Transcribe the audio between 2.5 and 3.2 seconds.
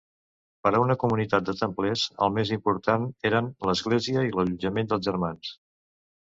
important